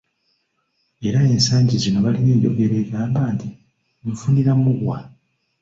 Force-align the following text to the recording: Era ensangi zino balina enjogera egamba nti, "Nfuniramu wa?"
Era 1.09 1.19
ensangi 1.33 1.77
zino 1.83 1.99
balina 2.05 2.31
enjogera 2.35 2.75
egamba 2.83 3.21
nti, 3.33 3.49
"Nfuniramu 4.11 4.71
wa?" 4.87 4.99